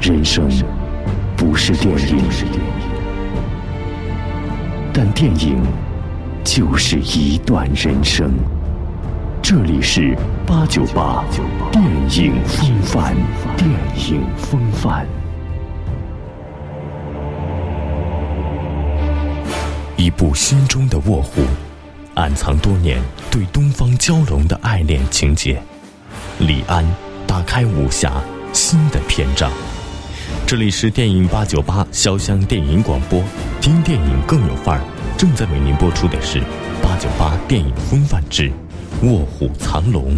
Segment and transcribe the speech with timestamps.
[0.00, 0.48] 人生
[1.36, 2.18] 不是电影，
[4.92, 5.60] 但电影
[6.44, 8.32] 就是一段人生。
[9.42, 10.16] 这里是
[10.46, 11.24] 八九八
[11.72, 11.84] 电
[12.16, 13.16] 影风范，
[13.56, 13.68] 电
[14.08, 15.04] 影风范。
[19.96, 21.42] 一部心中的卧虎，
[22.14, 23.02] 暗藏多年
[23.32, 25.60] 对东方蛟龙的爱恋情节。
[26.38, 26.84] 李安
[27.26, 28.12] 打开武侠
[28.52, 29.50] 新的篇章。
[30.48, 33.22] 这里是电影八九八潇湘电影广播，
[33.60, 34.82] 听电影更有范儿。
[35.14, 36.40] 正在为您播出的是
[36.82, 38.44] 八九八电影风范之
[39.02, 40.16] 《卧虎藏龙》，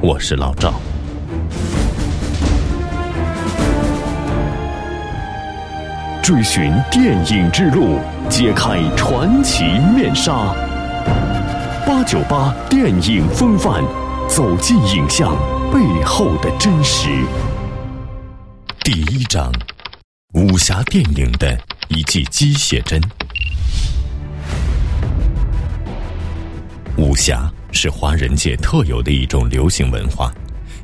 [0.00, 0.72] 我是老赵。
[6.22, 7.98] 追寻电影之路，
[8.30, 9.64] 揭开传奇
[9.94, 10.54] 面纱。
[11.86, 13.84] 八九八电影风范，
[14.26, 15.36] 走进影像
[15.70, 17.10] 背后的真实。
[18.92, 19.52] 第一章：
[20.34, 23.00] 武侠电影的一记鸡血针。
[26.96, 30.32] 武侠是华人界特有的一种流行文化，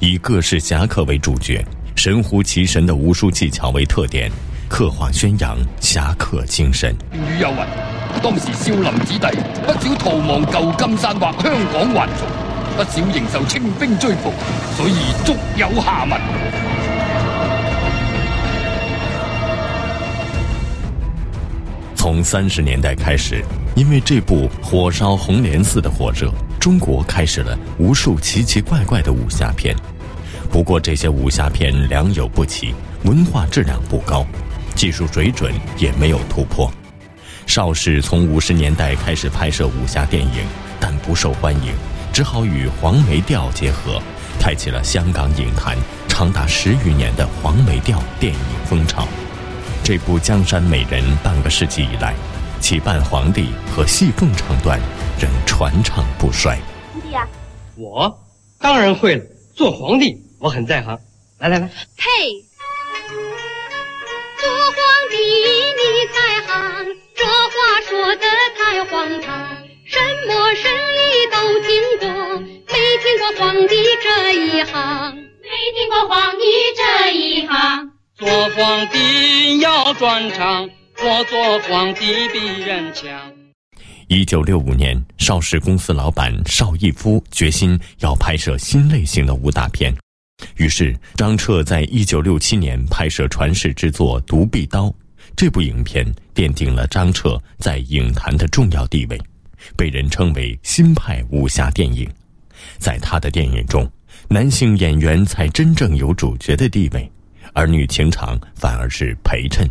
[0.00, 1.64] 以各式侠客为主角，
[1.96, 4.30] 神乎其神的武术技巧为特点。
[4.68, 6.94] 刻画宣扬侠客精神。
[7.10, 9.28] 粵語有云：當時少林子弟
[9.66, 12.26] 不少逃亡舊金山或香港還俗，
[12.76, 14.30] 不少仍受清兵追捕，
[14.76, 16.20] 所以足有下文。
[22.04, 23.42] 从三十年代开始，
[23.74, 29.74] 因为这部火烧红莲寺的火热，中国开始了无数奇奇怪怪的武侠片。
[30.50, 34.22] 不过这些武侠片良莠不齐，文化质量不高。
[34.74, 36.70] 技术水准也没有突破。
[37.46, 40.44] 邵氏从五十年代开始拍摄武侠电影，
[40.78, 41.72] 但不受欢迎，
[42.12, 43.98] 只好与黄梅调结合，
[44.38, 45.74] 开启了香港影坛
[46.06, 49.08] 长达十余年的黄梅调电影风潮。
[49.84, 52.14] 这部《江山美人》半个世纪以来，
[52.58, 54.80] 其扮皇帝和戏凤唱段
[55.20, 56.58] 仍传唱不衰。
[56.94, 57.28] 皇帝啊，
[57.76, 58.18] 我
[58.58, 59.22] 当然会了。
[59.54, 60.98] 做皇帝，我很在行。
[61.38, 62.08] 来来来，呸！
[64.40, 64.78] 做皇
[65.10, 65.16] 帝
[65.76, 65.82] 你
[66.14, 67.52] 在行，这话
[67.86, 68.24] 说的
[68.58, 69.54] 太荒唐。
[69.84, 71.68] 什么生意都听
[72.00, 72.08] 过，
[72.40, 72.72] 没
[73.02, 77.90] 听过皇帝这一行，没听过皇帝这一行。
[78.16, 80.70] 做皇帝要专长，
[81.04, 83.10] 我做皇帝比人强。
[84.06, 89.92] 一九六五年，邵氏公司老板邵逸夫决心要拍摄新类型的武打片。
[90.58, 94.84] 于是，张彻在一九六七年拍摄传世之作《独臂刀》，
[95.34, 99.20] 这部影片奠定了张彻在影坛的重要地位，
[99.76, 102.08] 被人称为新派武侠电影。
[102.78, 103.90] 在他的电影中，
[104.28, 107.10] 男性演员才真正有主角的地位，
[107.54, 109.66] 而女情长反而是陪衬。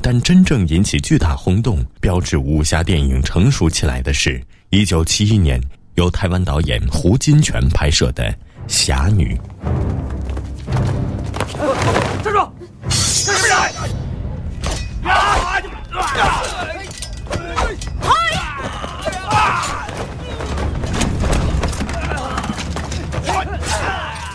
[0.00, 5.62] 但真正引起巨大轰动、标志武侠电影成熟起来的是，一九七一年
[5.94, 8.24] 由台湾导演胡金铨拍摄的
[8.66, 9.38] 《侠女》。
[12.24, 12.50] 站住！
[15.02, 16.81] 干什么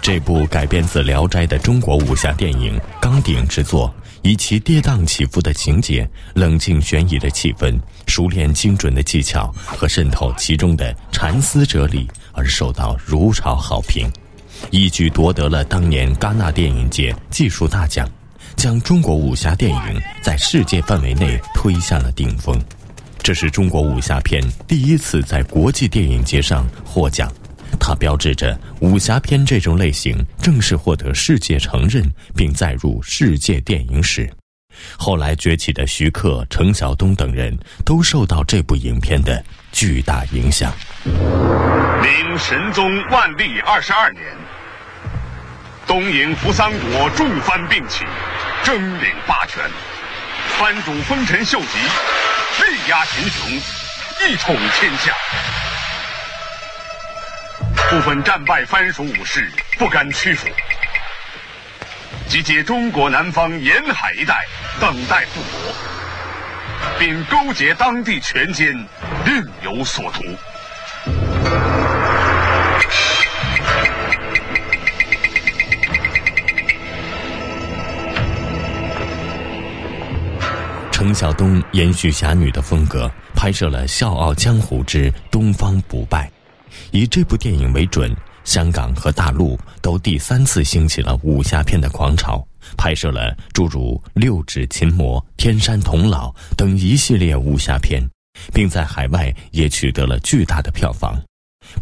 [0.08, 14.10] 这部改编自《聊斋》的中国武侠电影钢鼎之作，以其跌宕起伏的情节、冷静悬疑的气氛、熟练精准的技巧和渗透其中的禅思哲理而受到如潮好评。
[14.72, 18.10] 一举夺得了当年戛纳电影节技术大奖，
[18.56, 22.58] 将中国武侠电影在世界范围内推向了顶峰。
[23.22, 27.30] 这是中国武侠片第一次在国际电影节上获奖，
[27.80, 32.04] 它标志着武侠片这种类型正式获得世界承认，
[32.36, 34.30] 并载入世界电影史。
[34.96, 40.72] 后来崛起的徐克、程晓东等人都受到这部影片的巨大影响。
[41.04, 44.24] 明神宗万历二十二年。
[45.88, 48.04] 东瀛扶桑国众藩并起，
[48.64, 49.64] 争领霸权。
[50.60, 51.78] 藩主丰臣秀吉
[52.64, 53.52] 力压群雄，
[54.28, 55.14] 一统天下。
[57.90, 60.46] 部分战败藩属武士不甘屈服，
[62.28, 64.36] 集结中国南方沿海一带
[64.78, 65.74] 等待复国，
[67.00, 68.76] 并勾结当地权奸，
[69.26, 70.24] 另有所图。
[80.92, 86.30] 程晓东延续侠女的风格，拍摄了《笑傲江湖之东方不败》。
[86.92, 92.46] 以这部电影为准，香港和大陆都第三次兴起了武侠片的狂潮，
[92.78, 98.02] 拍摄了诸如《六指琴魔》《天山童姥》等一系列武侠片，
[98.54, 101.20] 并在海外也取得了巨大的票房。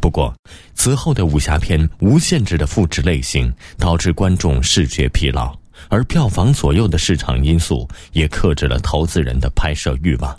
[0.02, 0.34] 不过，
[0.74, 5.56] 此后的武侠片无限制的复制类型，导致观众视觉疲劳，
[5.90, 10.36] 而票房左右的市场因素也克制了投资人的拍摄欲望。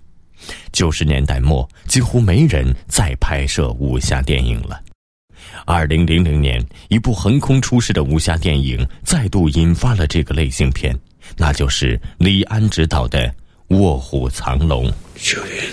[0.72, 4.80] 九十年代末，几乎没人再拍摄武侠电影了。
[5.64, 10.98] 二零零零年，一部横空出世的武侠电影再度引发了这个类型片，
[11.36, 13.28] 那就是李安执导的
[13.68, 14.88] 《卧虎藏龙》。
[15.16, 15.64] 秀莲，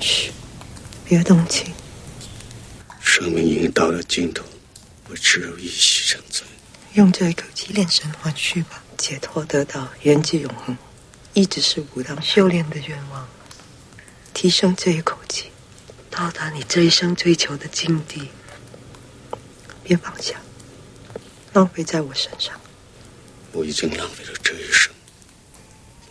[0.00, 0.30] 嘘，
[1.04, 1.72] 别动情。
[3.00, 4.44] 生命已经到了尽头，
[5.08, 6.48] 我只有一息尚存。
[6.94, 10.76] 用这一口气炼神还虚吧，解脱得到，圆寂永恒，
[11.32, 13.26] 一直是武当修炼的愿望。
[14.40, 15.46] 提升这一口气，
[16.08, 18.28] 到达你这一生追求的境地。
[19.82, 20.36] 别放下，
[21.52, 22.54] 浪费在我身上。
[23.50, 24.92] 我已经浪费了这一生，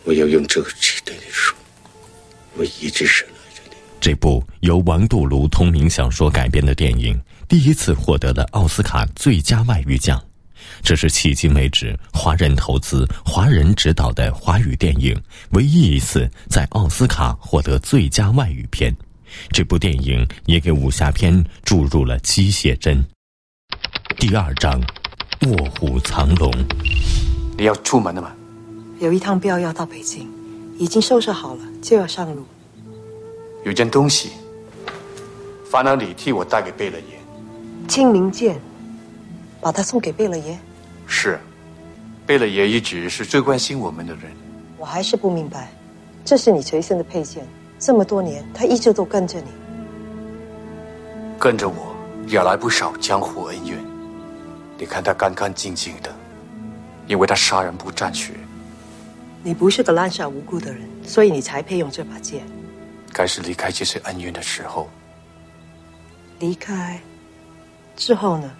[0.04, 1.56] 我要用这个气对你说，
[2.52, 3.76] 我一直深爱着你。
[3.98, 10.22] 这部由王杜庐同名小说改编的电影，第一次获得了奥斯卡最佳外语奖，
[10.82, 15.20] 这是迄今为止华人投资、华人执导的华语电影
[15.50, 18.94] 唯一一次在奥斯卡获得最佳外语片。
[19.50, 23.04] 这部电影也给武侠片注入了机械针。
[24.16, 24.80] 第二章，
[25.46, 26.50] 卧虎藏龙。
[27.56, 28.32] 你要出门了吗？
[29.00, 30.28] 有一趟镖要到北京，
[30.78, 32.44] 已经收拾好了，就要上路。
[33.64, 34.30] 有件东西，
[35.70, 37.18] 烦劳你替我带给贝勒爷。
[37.86, 38.58] 清明剑，
[39.60, 40.58] 把它送给贝勒爷。
[41.06, 41.38] 是，
[42.26, 44.24] 贝勒爷一直是最关心我们的人。
[44.76, 45.70] 我还是不明白，
[46.24, 47.46] 这是你随身的佩剑，
[47.78, 49.46] 这么多年他一直都跟着你。
[51.38, 51.94] 跟着我，
[52.26, 53.78] 惹来不少江湖恩怨。
[54.78, 56.14] 你看他干干净净的，
[57.06, 58.34] 因为他杀人不沾血。
[59.42, 62.42] 你不是个滥杀无辜的人，所以你才配用这把剑。
[63.12, 64.88] 该是离开这些恩怨的时候。
[66.38, 67.00] 离开
[67.96, 68.50] 之后呢？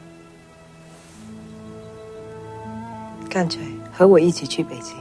[3.29, 3.61] 干脆
[3.93, 4.95] 和我一起去北京。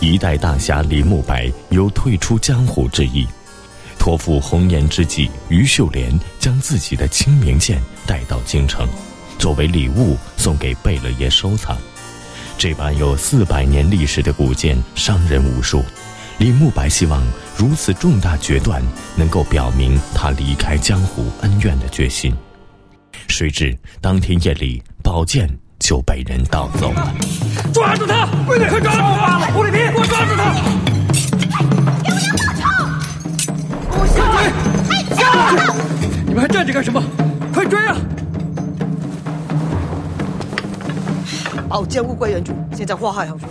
[0.00, 3.26] 一代大侠李慕白有退出江湖之意，
[3.98, 8.88] 托付红颜知己于秀莲将自己的清明剑带到京城，
[9.38, 11.76] 作为礼物送给贝勒爷收藏。
[12.56, 15.84] 这把有四百年历史的古剑伤人无数，
[16.38, 17.24] 李慕白希望
[17.56, 18.82] 如此重大决断
[19.16, 22.32] 能够表明他离开江湖恩怨的决心。
[23.26, 25.48] 谁知当天夜里，宝剑
[25.78, 27.14] 就被人盗走了。
[27.72, 28.26] 抓住他！
[28.46, 29.38] 快点，快抓住他！
[29.52, 30.42] 狐狸皮，给我抓住他！
[32.04, 32.62] 有人报仇！
[33.90, 34.36] 不下追！
[35.16, 35.74] 下来！
[36.26, 37.02] 你们还站着干什么？
[37.52, 37.96] 快追啊！
[41.68, 43.48] 宝剑物归原主，现在祸害横生。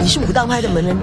[0.00, 0.96] 你是武当派的门人。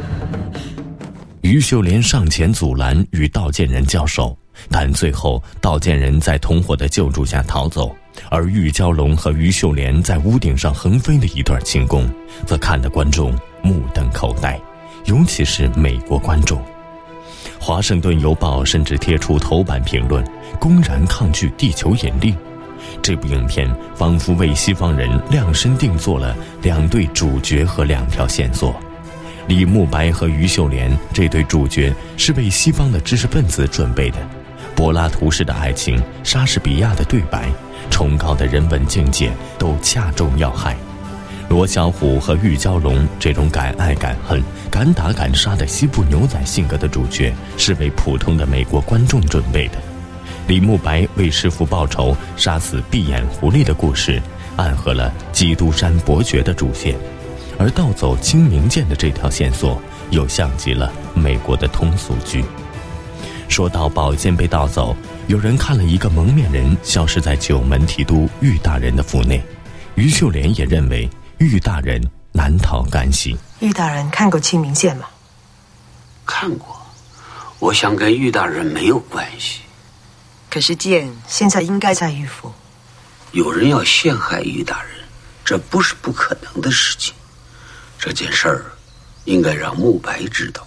[1.42, 4.38] 于秀莲上前阻拦与道剑人交手，
[4.70, 7.96] 但最后盗剑人在同伙的救助下逃走，
[8.30, 12.08] 而玉娇龙和于秀莲在屋顶上横飞的一段轻功，
[12.46, 14.60] 则看得观众目瞪口呆，
[15.06, 16.62] 尤其是美国观众。
[17.60, 20.24] 华盛顿邮报甚至贴出头版评论，
[20.60, 22.36] 公然抗拒地球引力。
[23.02, 28.76] 这部影片仿佛为西方人量身定做了两对主角和两条线索。
[29.48, 34.18] 李慕白和于秀莲这对主角是为西方的知识分子准备的，
[34.76, 37.50] 柏拉图式的爱情、莎士比亚的对白、
[37.90, 40.76] 崇高的人文境界都恰中要害。
[41.48, 49.76] 罗小虎和玉娇龙这种敢爱敢恨、敢打敢杀的西部牛仔性格的主角，是为普通的美国观众准备的。
[50.48, 54.22] 李慕白为师傅报仇，杀死闭眼狐狸的故事，
[54.58, 56.96] 暗合了基督山伯爵的主线。
[57.58, 62.44] 而盗走清明剑的这条线索，又像极了美国的通俗剧。
[63.48, 64.96] 说到宝剑被盗走，
[65.28, 69.42] 有人看了一个蒙面人消失在九门提督玉大人的府内，
[69.96, 73.38] 于秀莲也认为玉大人难逃干系。
[73.60, 75.06] 玉大人看过清明剑吗？
[76.26, 76.76] 看过，
[77.60, 79.62] 我想跟玉大人没有关系。
[80.50, 82.52] 可是剑现在应该在玉府。
[83.32, 84.92] 有人要陷害玉大人，
[85.44, 87.14] 这不是不可能的事情。
[88.00, 88.66] 这件事儿，
[89.26, 90.65] 应该让慕白知道。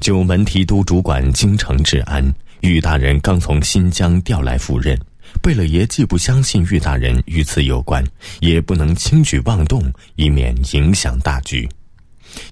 [0.00, 2.24] 九门提督主管京城治安，
[2.62, 4.98] 玉大人刚从新疆调来赴任。
[5.42, 8.02] 贝勒爷既不相信玉大人与此有关，
[8.40, 11.68] 也不能轻举妄动，以免影响大局。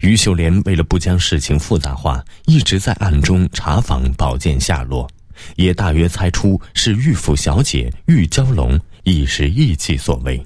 [0.02, 5.08] 于秀莲为了不将事情复杂化，一直在暗中查访宝剑下落，
[5.56, 10.40] 也大约猜出是玉府小姐玉娇龙一时意气所为。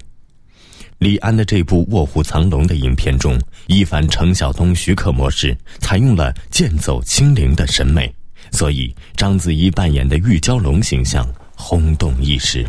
[0.99, 8.13] 李安的这部《卧虎藏龙》的影片中，一反程晓东、徐克模式，采用了剑走轻灵的审美，
[8.51, 12.65] 所以章子怡扮演的玉娇龙形象轰动一时。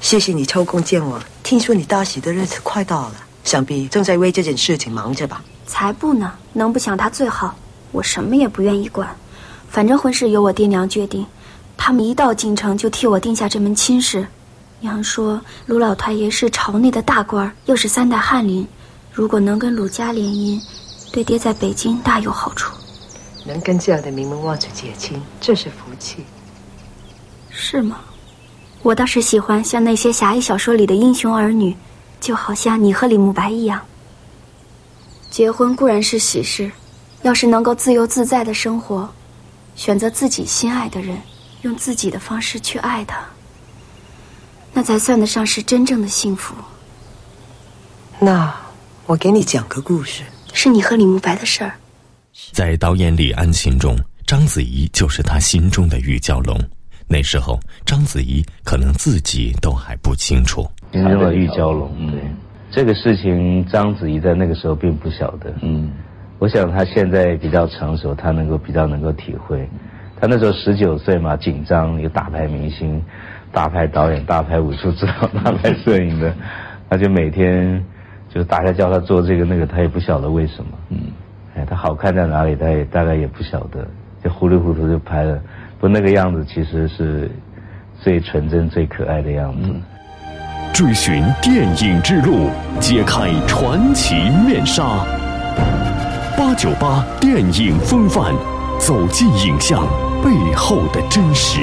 [0.00, 1.20] 谢谢你抽空见我。
[1.42, 5.42] 听说你大喜的日子快到了，想必正在为这件事情忙着吧？
[5.66, 7.56] 才不呢，能不想他最好。
[7.92, 9.08] 我什么也不愿意管，
[9.68, 11.26] 反正婚事由我爹娘决定，
[11.76, 14.26] 他们一到京城就替我定下这门亲事。
[14.80, 18.66] 娘说，卢老太爷是朝内的大官，又是三代翰林，
[19.20, 20.58] 如果能跟鲁家联姻，
[21.12, 22.72] 对爹在北京大有好处。
[23.44, 26.24] 能跟这样的名门望族结亲，这是福气。
[27.50, 28.00] 是吗？
[28.80, 31.76] 我倒是喜欢像那些侠义小说里的英雄儿女，
[32.18, 33.82] 就好像你和李慕白一样。
[35.28, 36.72] 结婚固然是喜事，
[37.20, 39.06] 要是能够自由自在的生活，
[39.76, 41.20] 选择自己心爱的人，
[41.60, 43.20] 用自己的方式去爱他。
[44.72, 46.54] 那才算得上是真正的幸福。
[48.18, 48.50] 那
[49.10, 51.72] 我给你讲个故事，是你和李慕白的事儿。
[52.52, 56.56] 在导演李安心中，章子怡就是他心中的玉娇龙。
[57.08, 60.64] 那时候，章子怡可能自己都还不清楚。
[60.92, 62.20] 心中的玉娇龙，对
[62.70, 65.52] 这个事情，章子怡在那个时候并不晓得。
[65.60, 65.90] 嗯，
[66.38, 69.68] 我想她现在比较成熟，她能够比较能够体会。
[70.20, 73.02] 她那时候十九岁嘛，紧张，有大牌明星。
[73.50, 76.32] 大牌导演、大牌武术指导、大牌摄影的，
[76.88, 77.84] 她就每天
[78.32, 80.70] 就是大家叫他做这个那个，他也不晓得为什么。
[80.90, 80.98] 嗯，
[81.56, 83.84] 哎，他好看在哪里，他也大概也不晓得，
[84.22, 85.38] 就糊里糊涂就拍了。
[85.80, 87.30] 不，那个样子其实是
[88.00, 89.68] 最纯真、最可爱的样子。
[90.72, 94.14] 追寻电影之路，揭开传奇
[94.46, 95.04] 面纱。
[96.38, 98.32] 八九八电影风范，
[98.78, 99.82] 走进影像
[100.22, 101.60] 背后的真实。